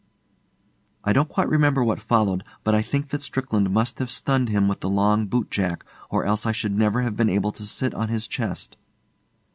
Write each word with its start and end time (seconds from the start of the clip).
I 1.03 1.13
don't 1.13 1.29
quite 1.29 1.47
remember 1.47 1.83
what 1.83 1.99
followed, 1.99 2.43
but 2.63 2.73
I 2.73 2.81
think 2.81 3.09
that 3.09 3.21
Strickland 3.21 3.69
must 3.69 3.99
have 3.99 4.09
stunned 4.09 4.49
him 4.49 4.67
with 4.67 4.79
the 4.79 4.89
long 4.89 5.27
boot 5.27 5.51
jack 5.51 5.85
or 6.09 6.25
else 6.25 6.43
I 6.47 6.51
should 6.51 6.75
never 6.75 7.03
have 7.03 7.15
been 7.15 7.29
able 7.29 7.51
to 7.51 7.67
sit 7.67 7.93
on 7.93 8.09
his 8.09 8.27
chest. 8.27 8.77